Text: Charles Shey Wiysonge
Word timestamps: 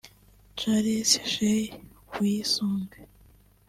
Charles 0.57 1.11
Shey 1.31 1.61
Wiysonge 2.13 2.99